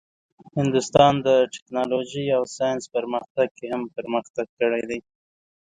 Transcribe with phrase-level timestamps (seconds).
[0.57, 4.99] هندوستان د ټیکنالوژۍ او ساینسي پرمختګ کې هم پرمختګ کړی دی.